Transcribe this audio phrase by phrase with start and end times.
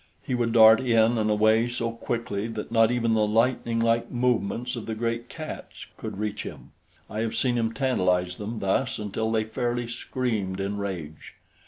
[0.23, 4.75] He would dart in and away so quickly that not even the lightning like movements
[4.75, 6.71] of the great cats could reach him.
[7.07, 11.35] I have seen him tantalize them thus until they fairly screamed in rage.